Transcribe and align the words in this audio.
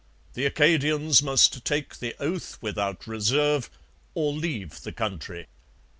The 0.33 0.47
Acadians 0.47 1.21
must 1.21 1.63
take 1.63 1.99
the 1.99 2.15
oath 2.19 2.57
without 2.59 3.05
reserve, 3.05 3.69
or 4.15 4.33
leave 4.33 4.81
the 4.81 4.91
country. 4.91 5.45